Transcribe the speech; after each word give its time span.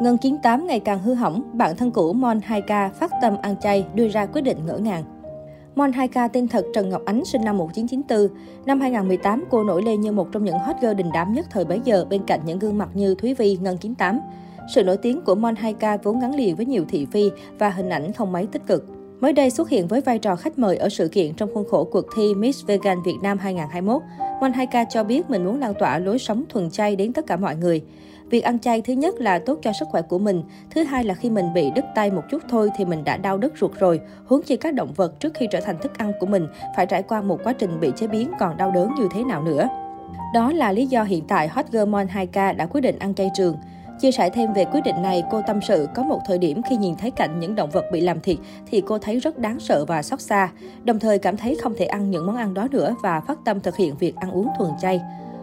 Ngân 0.00 0.18
98 0.18 0.66
ngày 0.66 0.80
càng 0.80 0.98
hư 0.98 1.14
hỏng, 1.14 1.42
bạn 1.52 1.76
thân 1.76 1.90
cũ 1.90 2.12
Mon 2.12 2.38
2K 2.38 2.90
phát 2.90 3.10
tâm 3.22 3.36
ăn 3.42 3.56
chay 3.60 3.86
đưa 3.94 4.08
ra 4.08 4.26
quyết 4.26 4.42
định 4.42 4.58
ngỡ 4.66 4.78
ngàng. 4.78 5.04
Mon 5.76 5.90
2K 5.90 6.28
tên 6.32 6.48
thật 6.48 6.64
Trần 6.74 6.88
Ngọc 6.88 7.02
Ánh 7.04 7.24
sinh 7.24 7.44
năm 7.44 7.58
1994. 7.58 8.36
Năm 8.66 8.80
2018, 8.80 9.44
cô 9.50 9.64
nổi 9.64 9.82
lên 9.82 10.00
như 10.00 10.12
một 10.12 10.28
trong 10.32 10.44
những 10.44 10.58
hot 10.58 10.76
girl 10.80 10.94
đình 10.94 11.10
đám 11.14 11.34
nhất 11.34 11.46
thời 11.50 11.64
bấy 11.64 11.80
giờ 11.84 12.04
bên 12.10 12.22
cạnh 12.26 12.40
những 12.44 12.58
gương 12.58 12.78
mặt 12.78 12.88
như 12.94 13.14
Thúy 13.14 13.34
Vi, 13.34 13.58
Ngân 13.60 13.78
98. 13.78 14.20
Sự 14.74 14.84
nổi 14.84 14.96
tiếng 14.96 15.20
của 15.20 15.34
Mon 15.34 15.54
2K 15.54 15.98
vốn 16.02 16.20
gắn 16.20 16.34
liền 16.34 16.56
với 16.56 16.66
nhiều 16.66 16.84
thị 16.88 17.06
phi 17.12 17.30
và 17.58 17.70
hình 17.70 17.88
ảnh 17.88 18.12
không 18.12 18.32
mấy 18.32 18.46
tích 18.46 18.66
cực. 18.66 18.84
Mới 19.20 19.32
đây 19.32 19.50
xuất 19.50 19.68
hiện 19.68 19.88
với 19.88 20.00
vai 20.00 20.18
trò 20.18 20.36
khách 20.36 20.58
mời 20.58 20.76
ở 20.76 20.88
sự 20.88 21.08
kiện 21.08 21.34
trong 21.34 21.54
khuôn 21.54 21.68
khổ 21.68 21.84
cuộc 21.84 22.04
thi 22.16 22.34
Miss 22.34 22.66
Vegan 22.66 23.02
Việt 23.02 23.16
Nam 23.22 23.38
2021. 23.38 24.02
Mon 24.40 24.52
2K 24.52 24.86
cho 24.90 25.04
biết 25.04 25.30
mình 25.30 25.44
muốn 25.44 25.60
lan 25.60 25.74
tỏa 25.78 25.98
lối 25.98 26.18
sống 26.18 26.44
thuần 26.48 26.70
chay 26.70 26.96
đến 26.96 27.12
tất 27.12 27.26
cả 27.26 27.36
mọi 27.36 27.56
người. 27.56 27.82
Việc 28.30 28.44
ăn 28.44 28.58
chay 28.58 28.82
thứ 28.82 28.92
nhất 28.92 29.20
là 29.20 29.38
tốt 29.38 29.58
cho 29.62 29.72
sức 29.72 29.88
khỏe 29.88 30.02
của 30.02 30.18
mình, 30.18 30.42
thứ 30.70 30.82
hai 30.82 31.04
là 31.04 31.14
khi 31.14 31.30
mình 31.30 31.54
bị 31.54 31.70
đứt 31.74 31.84
tay 31.94 32.10
một 32.10 32.22
chút 32.30 32.42
thôi 32.48 32.70
thì 32.76 32.84
mình 32.84 33.04
đã 33.04 33.16
đau 33.16 33.38
đứt 33.38 33.52
ruột 33.60 33.72
rồi, 33.78 34.00
huống 34.26 34.42
chi 34.42 34.56
các 34.56 34.74
động 34.74 34.92
vật 34.96 35.20
trước 35.20 35.34
khi 35.34 35.46
trở 35.50 35.60
thành 35.60 35.78
thức 35.78 35.98
ăn 35.98 36.12
của 36.20 36.26
mình 36.26 36.46
phải 36.76 36.86
trải 36.86 37.02
qua 37.02 37.22
một 37.22 37.40
quá 37.44 37.52
trình 37.52 37.80
bị 37.80 37.92
chế 37.96 38.06
biến 38.06 38.30
còn 38.38 38.56
đau 38.56 38.70
đớn 38.70 38.94
như 38.94 39.08
thế 39.14 39.24
nào 39.24 39.42
nữa. 39.42 39.68
Đó 40.34 40.52
là 40.52 40.72
lý 40.72 40.86
do 40.86 41.02
hiện 41.02 41.24
tại 41.28 41.48
Hot 41.48 41.66
Girl 41.70 41.84
Mon 41.84 42.06
2K 42.06 42.56
đã 42.56 42.66
quyết 42.66 42.80
định 42.80 42.98
ăn 42.98 43.14
chay 43.14 43.30
trường. 43.34 43.56
Chia 44.00 44.12
sẻ 44.12 44.30
thêm 44.30 44.52
về 44.52 44.64
quyết 44.64 44.80
định 44.84 45.02
này, 45.02 45.22
cô 45.30 45.42
tâm 45.46 45.60
sự 45.68 45.88
có 45.94 46.02
một 46.02 46.20
thời 46.26 46.38
điểm 46.38 46.62
khi 46.62 46.76
nhìn 46.76 46.96
thấy 46.96 47.10
cảnh 47.10 47.40
những 47.40 47.54
động 47.54 47.70
vật 47.70 47.84
bị 47.92 48.00
làm 48.00 48.20
thịt 48.20 48.38
thì 48.70 48.82
cô 48.86 48.98
thấy 48.98 49.18
rất 49.18 49.38
đáng 49.38 49.60
sợ 49.60 49.84
và 49.84 50.02
xót 50.02 50.20
xa, 50.20 50.48
đồng 50.84 50.98
thời 50.98 51.18
cảm 51.18 51.36
thấy 51.36 51.56
không 51.62 51.74
thể 51.78 51.84
ăn 51.84 52.10
những 52.10 52.26
món 52.26 52.36
ăn 52.36 52.54
đó 52.54 52.68
nữa 52.70 52.94
và 53.02 53.20
phát 53.20 53.38
tâm 53.44 53.60
thực 53.60 53.76
hiện 53.76 53.96
việc 53.96 54.16
ăn 54.16 54.30
uống 54.30 54.48
thuần 54.58 54.70
chay. 54.80 55.00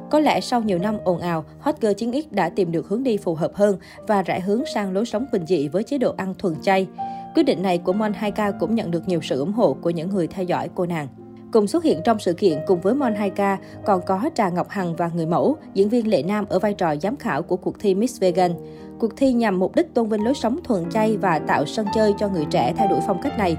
Có 0.09 0.19
lẽ 0.19 0.41
sau 0.41 0.61
nhiều 0.61 0.79
năm 0.79 0.97
ồn 1.03 1.19
ào, 1.19 1.45
Hot 1.59 1.75
Girl 1.81 1.91
9X 1.91 2.23
đã 2.31 2.49
tìm 2.49 2.71
được 2.71 2.87
hướng 2.87 3.03
đi 3.03 3.17
phù 3.17 3.35
hợp 3.35 3.51
hơn 3.55 3.77
và 4.07 4.21
rẽ 4.21 4.39
hướng 4.39 4.63
sang 4.73 4.93
lối 4.93 5.05
sống 5.05 5.25
bình 5.31 5.45
dị 5.45 5.67
với 5.67 5.83
chế 5.83 5.97
độ 5.97 6.13
ăn 6.17 6.33
thuần 6.39 6.55
chay. 6.61 6.87
Quyết 7.35 7.43
định 7.43 7.63
này 7.63 7.77
của 7.77 7.93
Mon 7.93 8.11
2K 8.11 8.53
cũng 8.59 8.75
nhận 8.75 8.91
được 8.91 9.07
nhiều 9.07 9.19
sự 9.21 9.39
ủng 9.39 9.53
hộ 9.53 9.73
của 9.81 9.89
những 9.89 10.09
người 10.09 10.27
theo 10.27 10.45
dõi 10.45 10.69
cô 10.75 10.85
nàng. 10.85 11.07
Cùng 11.51 11.67
xuất 11.67 11.83
hiện 11.83 12.01
trong 12.05 12.19
sự 12.19 12.33
kiện 12.33 12.59
cùng 12.67 12.81
với 12.81 12.95
Mon 12.95 13.13
2K 13.13 13.57
còn 13.85 14.01
có 14.05 14.29
Trà 14.35 14.49
Ngọc 14.49 14.69
Hằng 14.69 14.95
và 14.95 15.09
người 15.15 15.25
mẫu, 15.25 15.57
diễn 15.73 15.89
viên 15.89 16.07
Lệ 16.07 16.23
Nam 16.23 16.45
ở 16.49 16.59
vai 16.59 16.73
trò 16.73 16.95
giám 16.95 17.15
khảo 17.15 17.41
của 17.41 17.55
cuộc 17.55 17.79
thi 17.79 17.95
Miss 17.95 18.21
Vegan. 18.21 18.51
Cuộc 18.99 19.17
thi 19.17 19.33
nhằm 19.33 19.59
mục 19.59 19.75
đích 19.75 19.93
tôn 19.93 20.09
vinh 20.09 20.23
lối 20.23 20.33
sống 20.33 20.59
thuần 20.63 20.89
chay 20.91 21.17
và 21.17 21.39
tạo 21.39 21.65
sân 21.65 21.85
chơi 21.95 22.13
cho 22.19 22.29
người 22.29 22.45
trẻ 22.49 22.73
theo 22.77 22.87
đuổi 22.87 22.99
phong 23.07 23.21
cách 23.21 23.37
này. 23.37 23.57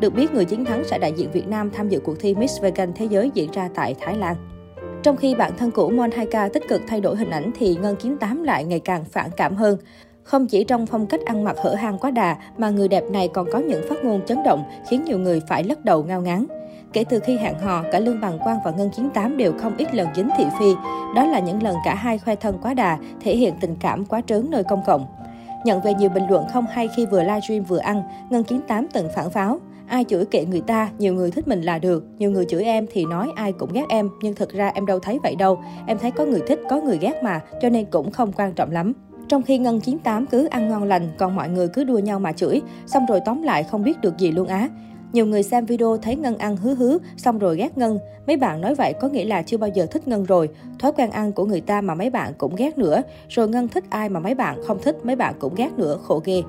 Được 0.00 0.14
biết, 0.14 0.34
người 0.34 0.44
chiến 0.44 0.64
thắng 0.64 0.84
sẽ 0.84 0.98
đại 0.98 1.12
diện 1.16 1.30
Việt 1.30 1.48
Nam 1.48 1.70
tham 1.70 1.88
dự 1.88 2.00
cuộc 2.00 2.20
thi 2.20 2.34
Miss 2.34 2.60
Vegan 2.60 2.92
Thế 2.94 3.06
giới 3.10 3.30
diễn 3.34 3.50
ra 3.50 3.68
tại 3.74 3.94
Thái 4.00 4.16
Lan. 4.16 4.55
Trong 5.06 5.16
khi 5.16 5.34
bạn 5.34 5.52
thân 5.56 5.70
cũ 5.70 5.90
Mon 5.90 6.10
Haika 6.10 6.48
tích 6.48 6.68
cực 6.68 6.82
thay 6.88 7.00
đổi 7.00 7.16
hình 7.16 7.30
ảnh 7.30 7.50
thì 7.58 7.76
Ngân 7.82 7.96
98 7.96 8.42
lại 8.42 8.64
ngày 8.64 8.80
càng 8.80 9.04
phản 9.04 9.30
cảm 9.36 9.54
hơn. 9.54 9.78
Không 10.22 10.46
chỉ 10.46 10.64
trong 10.64 10.86
phong 10.86 11.06
cách 11.06 11.20
ăn 11.26 11.44
mặc 11.44 11.56
hở 11.62 11.74
hang 11.74 11.98
quá 11.98 12.10
đà 12.10 12.36
mà 12.58 12.70
người 12.70 12.88
đẹp 12.88 13.04
này 13.10 13.28
còn 13.28 13.46
có 13.52 13.58
những 13.58 13.84
phát 13.88 14.04
ngôn 14.04 14.20
chấn 14.26 14.42
động 14.44 14.64
khiến 14.90 15.04
nhiều 15.04 15.18
người 15.18 15.40
phải 15.48 15.64
lắc 15.64 15.84
đầu 15.84 16.04
ngao 16.04 16.20
ngán. 16.20 16.46
Kể 16.92 17.04
từ 17.04 17.20
khi 17.20 17.36
hẹn 17.36 17.58
hò, 17.58 17.82
cả 17.92 17.98
Lương 17.98 18.20
Bằng 18.20 18.38
Quang 18.38 18.58
và 18.64 18.70
Ngân 18.70 18.90
98 18.90 19.36
đều 19.36 19.52
không 19.58 19.76
ít 19.76 19.94
lần 19.94 20.08
dính 20.16 20.28
thị 20.36 20.44
phi. 20.58 20.74
Đó 21.14 21.26
là 21.26 21.38
những 21.38 21.62
lần 21.62 21.76
cả 21.84 21.94
hai 21.94 22.18
khoe 22.18 22.36
thân 22.36 22.58
quá 22.62 22.74
đà, 22.74 22.98
thể 23.20 23.36
hiện 23.36 23.54
tình 23.60 23.76
cảm 23.80 24.04
quá 24.04 24.20
trớn 24.26 24.50
nơi 24.50 24.64
công 24.64 24.82
cộng. 24.86 25.06
Nhận 25.64 25.80
về 25.80 25.94
nhiều 25.94 26.08
bình 26.08 26.26
luận 26.30 26.44
không 26.52 26.66
hay 26.66 26.88
khi 26.96 27.06
vừa 27.06 27.22
livestream 27.22 27.62
vừa 27.62 27.78
ăn, 27.78 28.02
Ngân 28.30 28.44
98 28.44 28.86
từng 28.92 29.08
phản 29.14 29.30
pháo. 29.30 29.60
Ai 29.88 30.04
chửi 30.04 30.24
kệ 30.24 30.44
người 30.44 30.60
ta, 30.60 30.90
nhiều 30.98 31.14
người 31.14 31.30
thích 31.30 31.48
mình 31.48 31.62
là 31.62 31.78
được. 31.78 32.04
Nhiều 32.18 32.30
người 32.30 32.44
chửi 32.44 32.64
em 32.64 32.86
thì 32.92 33.04
nói 33.04 33.32
ai 33.36 33.52
cũng 33.52 33.72
ghét 33.72 33.84
em, 33.88 34.08
nhưng 34.22 34.34
thực 34.34 34.52
ra 34.52 34.68
em 34.68 34.86
đâu 34.86 34.98
thấy 34.98 35.18
vậy 35.22 35.36
đâu. 35.36 35.58
Em 35.86 35.98
thấy 35.98 36.10
có 36.10 36.24
người 36.24 36.40
thích, 36.46 36.60
có 36.70 36.80
người 36.80 36.98
ghét 37.00 37.20
mà, 37.22 37.40
cho 37.62 37.68
nên 37.68 37.84
cũng 37.84 38.10
không 38.10 38.32
quan 38.32 38.52
trọng 38.52 38.70
lắm. 38.70 38.92
Trong 39.28 39.42
khi 39.42 39.58
Ngân 39.58 39.80
98 39.80 40.26
cứ 40.26 40.46
ăn 40.46 40.68
ngon 40.68 40.84
lành, 40.84 41.08
còn 41.18 41.36
mọi 41.36 41.48
người 41.48 41.68
cứ 41.68 41.84
đua 41.84 41.98
nhau 41.98 42.20
mà 42.20 42.32
chửi, 42.32 42.62
xong 42.86 43.06
rồi 43.08 43.20
tóm 43.24 43.42
lại 43.42 43.62
không 43.62 43.82
biết 43.82 44.00
được 44.00 44.18
gì 44.18 44.30
luôn 44.30 44.48
á. 44.48 44.68
Nhiều 45.12 45.26
người 45.26 45.42
xem 45.42 45.66
video 45.66 45.96
thấy 45.96 46.16
Ngân 46.16 46.38
ăn 46.38 46.56
hứ 46.56 46.74
hứ, 46.74 46.98
xong 47.16 47.38
rồi 47.38 47.56
ghét 47.56 47.78
Ngân. 47.78 47.98
Mấy 48.26 48.36
bạn 48.36 48.60
nói 48.60 48.74
vậy 48.74 48.92
có 49.00 49.08
nghĩa 49.08 49.24
là 49.24 49.42
chưa 49.42 49.56
bao 49.56 49.70
giờ 49.74 49.86
thích 49.86 50.08
Ngân 50.08 50.24
rồi. 50.24 50.48
Thói 50.78 50.92
quen 50.92 51.10
ăn 51.10 51.32
của 51.32 51.44
người 51.44 51.60
ta 51.60 51.80
mà 51.80 51.94
mấy 51.94 52.10
bạn 52.10 52.32
cũng 52.38 52.56
ghét 52.56 52.78
nữa. 52.78 53.02
Rồi 53.28 53.48
Ngân 53.48 53.68
thích 53.68 53.84
ai 53.90 54.08
mà 54.08 54.20
mấy 54.20 54.34
bạn 54.34 54.58
không 54.66 54.78
thích, 54.82 54.96
mấy 55.04 55.16
bạn 55.16 55.34
cũng 55.38 55.54
ghét 55.54 55.72
nữa, 55.76 55.98
khổ 56.02 56.22
ghê. 56.24 56.42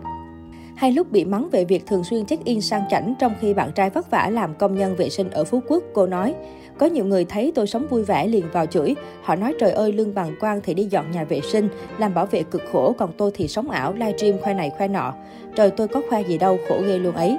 Hay 0.78 0.92
lúc 0.92 1.12
bị 1.12 1.26
mắng 1.26 1.50
về 1.52 1.66
việc 1.66 1.86
thường 1.88 2.04
xuyên 2.04 2.26
check-in 2.26 2.62
sang 2.62 2.84
chảnh 2.90 3.14
trong 3.20 3.34
khi 3.42 3.54
bạn 3.54 3.72
trai 3.76 3.90
vất 3.90 4.12
vả 4.12 4.30
làm 4.30 4.54
công 4.54 4.76
nhân 4.76 4.96
vệ 4.96 5.10
sinh 5.10 5.30
ở 5.30 5.44
Phú 5.44 5.62
Quốc, 5.68 5.84
cô 5.94 6.08
nói. 6.08 6.36
Có 6.78 6.86
nhiều 6.86 7.06
người 7.06 7.26
thấy 7.26 7.52
tôi 7.56 7.68
sống 7.68 7.88
vui 7.90 8.04
vẻ 8.04 8.28
liền 8.28 8.46
vào 8.54 8.66
chửi. 8.66 8.96
Họ 9.22 9.36
nói 9.36 9.54
trời 9.60 9.72
ơi 9.72 9.92
lương 9.92 10.14
bằng 10.14 10.36
quang 10.40 10.60
thì 10.64 10.74
đi 10.74 10.84
dọn 10.84 11.12
nhà 11.12 11.24
vệ 11.24 11.42
sinh, 11.42 11.70
làm 11.98 12.14
bảo 12.14 12.26
vệ 12.26 12.44
cực 12.44 12.62
khổ, 12.72 12.96
còn 12.98 13.12
tôi 13.18 13.32
thì 13.34 13.48
sống 13.48 13.70
ảo, 13.70 13.94
livestream 13.94 14.38
khoe 14.42 14.54
này 14.54 14.72
khoe 14.78 14.88
nọ. 14.88 15.14
Trời 15.56 15.72
tôi 15.72 15.88
có 15.88 16.02
khoe 16.10 16.24
gì 16.24 16.38
đâu, 16.38 16.58
khổ 16.70 16.82
ghê 16.88 16.98
luôn 17.00 17.16
ấy. 17.16 17.38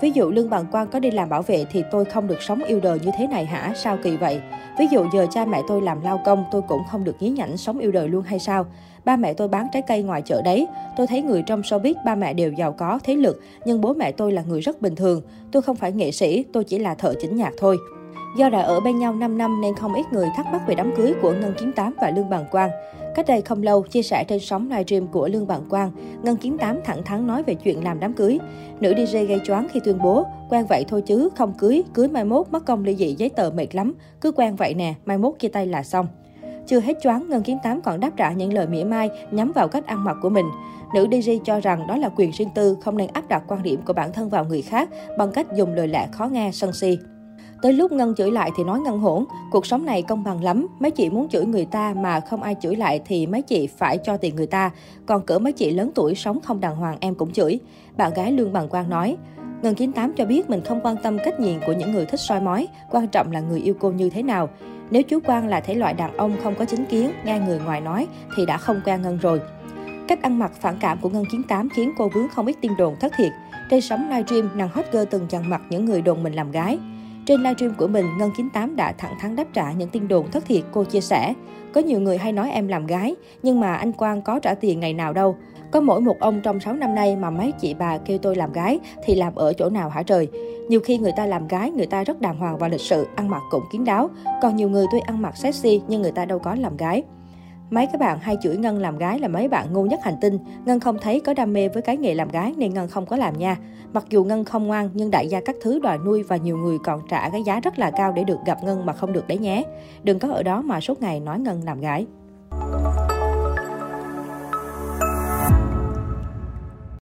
Ví 0.00 0.10
dụ 0.14 0.30
Lương 0.30 0.50
Bằng 0.50 0.66
Quang 0.66 0.88
có 0.88 0.98
đi 0.98 1.10
làm 1.10 1.28
bảo 1.28 1.42
vệ 1.42 1.64
thì 1.70 1.82
tôi 1.90 2.04
không 2.04 2.26
được 2.26 2.42
sống 2.42 2.64
yêu 2.64 2.80
đời 2.80 2.98
như 3.04 3.10
thế 3.18 3.26
này 3.26 3.46
hả? 3.46 3.72
Sao 3.76 3.98
kỳ 4.02 4.16
vậy? 4.16 4.40
Ví 4.78 4.86
dụ 4.90 5.04
giờ 5.14 5.26
cha 5.30 5.44
mẹ 5.44 5.62
tôi 5.68 5.82
làm 5.82 6.00
lao 6.02 6.20
công 6.24 6.44
tôi 6.50 6.62
cũng 6.68 6.82
không 6.90 7.04
được 7.04 7.16
nhí 7.20 7.28
nhảnh 7.28 7.56
sống 7.56 7.78
yêu 7.78 7.92
đời 7.92 8.08
luôn 8.08 8.22
hay 8.22 8.38
sao? 8.38 8.66
Ba 9.04 9.16
mẹ 9.16 9.34
tôi 9.34 9.48
bán 9.48 9.66
trái 9.72 9.82
cây 9.82 10.02
ngoài 10.02 10.22
chợ 10.22 10.42
đấy. 10.42 10.66
Tôi 10.96 11.06
thấy 11.06 11.22
người 11.22 11.42
trong 11.46 11.60
showbiz 11.60 11.94
ba 12.04 12.14
mẹ 12.14 12.34
đều 12.34 12.52
giàu 12.52 12.72
có, 12.72 12.98
thế 13.04 13.16
lực, 13.16 13.42
nhưng 13.64 13.80
bố 13.80 13.94
mẹ 13.94 14.12
tôi 14.12 14.32
là 14.32 14.42
người 14.42 14.60
rất 14.60 14.82
bình 14.82 14.94
thường. 14.94 15.22
Tôi 15.52 15.62
không 15.62 15.76
phải 15.76 15.92
nghệ 15.92 16.10
sĩ, 16.10 16.44
tôi 16.52 16.64
chỉ 16.64 16.78
là 16.78 16.94
thợ 16.94 17.14
chỉnh 17.20 17.36
nhạc 17.36 17.52
thôi. 17.58 17.78
Do 18.36 18.48
đã 18.48 18.60
ở 18.60 18.80
bên 18.80 18.98
nhau 18.98 19.14
5 19.14 19.38
năm 19.38 19.60
nên 19.60 19.74
không 19.74 19.94
ít 19.94 20.04
người 20.12 20.28
thắc 20.36 20.46
mắc 20.52 20.62
về 20.66 20.74
đám 20.74 20.96
cưới 20.96 21.14
của 21.22 21.32
Ngân 21.32 21.54
Kiến 21.60 21.72
Tám 21.72 21.94
và 22.00 22.10
Lương 22.10 22.30
Bằng 22.30 22.44
Quang. 22.50 22.70
Cách 23.14 23.26
đây 23.28 23.42
không 23.42 23.62
lâu, 23.62 23.82
chia 23.82 24.02
sẻ 24.02 24.24
trên 24.28 24.40
sóng 24.40 24.70
livestream 24.70 25.06
của 25.06 25.28
Lương 25.28 25.46
Bằng 25.46 25.64
Quang, 25.70 25.90
Ngân 26.22 26.36
Kiến 26.36 26.58
Tám 26.58 26.78
thẳng 26.84 27.02
thắn 27.02 27.26
nói 27.26 27.42
về 27.42 27.54
chuyện 27.54 27.84
làm 27.84 28.00
đám 28.00 28.12
cưới. 28.12 28.38
Nữ 28.80 28.92
DJ 28.94 29.26
gây 29.26 29.40
choáng 29.44 29.66
khi 29.72 29.80
tuyên 29.84 29.98
bố, 30.02 30.24
quen 30.50 30.66
vậy 30.68 30.84
thôi 30.88 31.02
chứ, 31.02 31.28
không 31.36 31.52
cưới, 31.58 31.82
cưới 31.94 32.08
mai 32.08 32.24
mốt 32.24 32.46
mất 32.50 32.64
công 32.66 32.84
ly 32.84 32.96
dị 32.96 33.14
giấy 33.18 33.28
tờ 33.28 33.50
mệt 33.50 33.74
lắm, 33.74 33.94
cứ 34.20 34.32
quen 34.32 34.56
vậy 34.56 34.74
nè, 34.74 34.94
mai 35.04 35.18
mốt 35.18 35.34
chia 35.38 35.48
tay 35.48 35.66
là 35.66 35.82
xong. 35.82 36.06
Chưa 36.66 36.80
hết 36.80 36.96
choáng, 37.02 37.28
Ngân 37.28 37.42
Kiến 37.42 37.58
Tám 37.62 37.80
còn 37.80 38.00
đáp 38.00 38.10
trả 38.16 38.32
những 38.32 38.52
lời 38.52 38.66
mỉa 38.66 38.84
mai 38.84 39.10
nhắm 39.30 39.52
vào 39.52 39.68
cách 39.68 39.86
ăn 39.86 40.04
mặc 40.04 40.16
của 40.22 40.28
mình. 40.28 40.46
Nữ 40.94 41.06
DJ 41.06 41.38
cho 41.44 41.60
rằng 41.60 41.86
đó 41.86 41.96
là 41.96 42.08
quyền 42.16 42.30
riêng 42.30 42.50
tư, 42.54 42.76
không 42.80 42.96
nên 42.96 43.10
áp 43.12 43.28
đặt 43.28 43.42
quan 43.48 43.62
điểm 43.62 43.80
của 43.86 43.92
bản 43.92 44.12
thân 44.12 44.28
vào 44.28 44.44
người 44.44 44.62
khác 44.62 44.88
bằng 45.18 45.32
cách 45.32 45.46
dùng 45.54 45.74
lời 45.74 45.88
lẽ 45.88 46.08
khó 46.12 46.26
nghe, 46.26 46.50
sân 46.52 46.72
si. 46.72 46.98
Tới 47.62 47.72
lúc 47.72 47.92
Ngân 47.92 48.14
chửi 48.14 48.30
lại 48.30 48.50
thì 48.56 48.64
nói 48.64 48.80
Ngân 48.80 48.98
hỗn, 48.98 49.24
cuộc 49.50 49.66
sống 49.66 49.86
này 49.86 50.02
công 50.02 50.24
bằng 50.24 50.44
lắm, 50.44 50.66
mấy 50.80 50.90
chị 50.90 51.10
muốn 51.10 51.28
chửi 51.28 51.46
người 51.46 51.64
ta 51.64 51.94
mà 51.96 52.20
không 52.20 52.42
ai 52.42 52.56
chửi 52.60 52.76
lại 52.76 53.00
thì 53.04 53.26
mấy 53.26 53.42
chị 53.42 53.66
phải 53.66 53.98
cho 53.98 54.16
tiền 54.16 54.36
người 54.36 54.46
ta, 54.46 54.70
còn 55.06 55.26
cỡ 55.26 55.38
mấy 55.38 55.52
chị 55.52 55.70
lớn 55.70 55.90
tuổi 55.94 56.14
sống 56.14 56.40
không 56.40 56.60
đàng 56.60 56.76
hoàng 56.76 56.96
em 57.00 57.14
cũng 57.14 57.32
chửi. 57.32 57.58
Bạn 57.96 58.12
gái 58.14 58.32
Lương 58.32 58.52
Bằng 58.52 58.68
Quang 58.68 58.90
nói. 58.90 59.16
Ngân 59.62 59.74
98 59.74 60.12
cho 60.12 60.24
biết 60.24 60.50
mình 60.50 60.60
không 60.64 60.80
quan 60.82 60.96
tâm 61.02 61.18
cách 61.24 61.40
nhìn 61.40 61.60
của 61.66 61.72
những 61.72 61.92
người 61.92 62.06
thích 62.06 62.20
soi 62.20 62.40
mói, 62.40 62.68
quan 62.90 63.08
trọng 63.08 63.32
là 63.32 63.40
người 63.40 63.60
yêu 63.60 63.74
cô 63.80 63.90
như 63.90 64.10
thế 64.10 64.22
nào. 64.22 64.48
Nếu 64.90 65.02
chú 65.02 65.20
Quang 65.20 65.48
là 65.48 65.60
thể 65.60 65.74
loại 65.74 65.94
đàn 65.94 66.16
ông 66.16 66.36
không 66.42 66.54
có 66.54 66.64
chính 66.64 66.84
kiến, 66.86 67.10
nghe 67.24 67.38
người 67.38 67.60
ngoài 67.64 67.80
nói 67.80 68.06
thì 68.36 68.46
đã 68.46 68.56
không 68.56 68.80
quen 68.84 69.02
Ngân 69.02 69.18
rồi. 69.18 69.40
Cách 70.08 70.22
ăn 70.22 70.38
mặc 70.38 70.52
phản 70.60 70.76
cảm 70.80 70.98
của 71.00 71.08
Ngân 71.08 71.24
98 71.30 71.68
khiến 71.68 71.92
cô 71.98 72.08
vướng 72.14 72.28
không 72.28 72.46
ít 72.46 72.56
tin 72.60 72.72
đồn 72.78 72.96
thất 73.00 73.12
thiệt. 73.16 73.32
Trên 73.70 73.80
sóng 73.80 74.10
livestream, 74.10 74.50
nàng 74.54 74.68
hot 74.68 74.84
girl 74.92 75.04
từng 75.10 75.26
dằn 75.28 75.50
mặt 75.50 75.62
những 75.70 75.84
người 75.84 76.02
đồn 76.02 76.22
mình 76.22 76.32
làm 76.32 76.50
gái. 76.50 76.78
Trên 77.26 77.40
livestream 77.40 77.74
của 77.74 77.86
mình, 77.86 78.06
Ngân 78.18 78.30
98 78.36 78.76
đã 78.76 78.92
thẳng 78.92 79.14
thắn 79.20 79.36
đáp 79.36 79.44
trả 79.52 79.72
những 79.72 79.88
tin 79.88 80.08
đồn 80.08 80.30
thất 80.30 80.44
thiệt 80.44 80.62
cô 80.72 80.84
chia 80.84 81.00
sẻ. 81.00 81.34
Có 81.72 81.80
nhiều 81.80 82.00
người 82.00 82.18
hay 82.18 82.32
nói 82.32 82.50
em 82.50 82.68
làm 82.68 82.86
gái, 82.86 83.14
nhưng 83.42 83.60
mà 83.60 83.74
anh 83.74 83.92
Quang 83.92 84.22
có 84.22 84.38
trả 84.38 84.54
tiền 84.54 84.80
ngày 84.80 84.94
nào 84.94 85.12
đâu. 85.12 85.36
Có 85.70 85.80
mỗi 85.80 86.00
một 86.00 86.16
ông 86.20 86.40
trong 86.40 86.60
6 86.60 86.74
năm 86.74 86.94
nay 86.94 87.16
mà 87.16 87.30
mấy 87.30 87.52
chị 87.52 87.74
bà 87.74 87.98
kêu 87.98 88.18
tôi 88.18 88.36
làm 88.36 88.52
gái 88.52 88.80
thì 89.04 89.14
làm 89.14 89.34
ở 89.34 89.52
chỗ 89.52 89.70
nào 89.70 89.88
hả 89.88 90.02
trời? 90.02 90.28
Nhiều 90.68 90.80
khi 90.80 90.98
người 90.98 91.12
ta 91.16 91.26
làm 91.26 91.48
gái, 91.48 91.70
người 91.70 91.86
ta 91.86 92.04
rất 92.04 92.20
đàng 92.20 92.38
hoàng 92.38 92.58
và 92.58 92.68
lịch 92.68 92.80
sự, 92.80 93.06
ăn 93.16 93.28
mặc 93.28 93.42
cũng 93.50 93.62
kín 93.72 93.84
đáo. 93.84 94.10
Còn 94.42 94.56
nhiều 94.56 94.68
người 94.68 94.86
tôi 94.92 95.00
ăn 95.00 95.22
mặc 95.22 95.36
sexy 95.36 95.80
nhưng 95.88 96.02
người 96.02 96.12
ta 96.12 96.24
đâu 96.24 96.38
có 96.38 96.54
làm 96.54 96.76
gái. 96.76 97.02
Mấy 97.70 97.86
các 97.86 98.00
bạn 98.00 98.18
hay 98.20 98.36
chửi 98.42 98.56
Ngân 98.56 98.78
làm 98.78 98.98
gái 98.98 99.18
là 99.18 99.28
mấy 99.28 99.48
bạn 99.48 99.72
ngu 99.72 99.84
nhất 99.84 100.00
hành 100.02 100.16
tinh. 100.20 100.38
Ngân 100.64 100.80
không 100.80 100.98
thấy 100.98 101.20
có 101.20 101.34
đam 101.34 101.52
mê 101.52 101.68
với 101.68 101.82
cái 101.82 101.96
nghề 101.96 102.14
làm 102.14 102.28
gái 102.28 102.54
nên 102.56 102.74
Ngân 102.74 102.88
không 102.88 103.06
có 103.06 103.16
làm 103.16 103.38
nha. 103.38 103.56
Mặc 103.92 104.04
dù 104.10 104.24
Ngân 104.24 104.44
không 104.44 104.66
ngoan, 104.66 104.90
nhưng 104.94 105.10
đại 105.10 105.28
gia 105.28 105.40
các 105.40 105.56
thứ 105.62 105.78
đòi 105.78 105.98
nuôi 105.98 106.22
và 106.22 106.36
nhiều 106.36 106.56
người 106.56 106.78
còn 106.84 107.00
trả 107.08 107.28
cái 107.30 107.42
giá 107.46 107.60
rất 107.60 107.78
là 107.78 107.90
cao 107.90 108.12
để 108.12 108.24
được 108.24 108.38
gặp 108.46 108.58
Ngân 108.64 108.86
mà 108.86 108.92
không 108.92 109.12
được 109.12 109.26
đấy 109.28 109.38
nhé. 109.38 109.64
Đừng 110.02 110.18
có 110.18 110.28
ở 110.28 110.42
đó 110.42 110.62
mà 110.62 110.80
suốt 110.80 111.02
ngày 111.02 111.20
nói 111.20 111.40
Ngân 111.40 111.64
làm 111.64 111.80
gái. 111.80 112.06